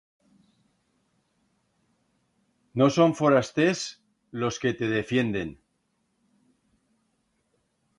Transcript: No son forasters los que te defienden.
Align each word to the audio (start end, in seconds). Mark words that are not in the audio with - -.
No 2.83 2.89
son 2.97 3.15
forasters 3.21 3.85
los 4.45 4.59
que 4.61 4.73
te 4.81 4.89
defienden. 4.99 5.57